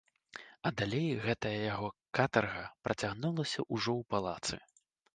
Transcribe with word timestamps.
А 0.69 0.71
далей 0.79 1.09
гэтая 1.25 1.53
яго 1.75 1.91
катарга 2.21 2.65
працягнулася 2.89 3.67
ўжо 3.73 3.91
ў 4.01 4.03
палацы. 4.17 4.65